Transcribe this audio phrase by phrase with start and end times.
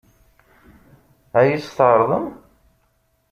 [1.39, 2.25] Ad iyi-tt-tɛeṛḍem?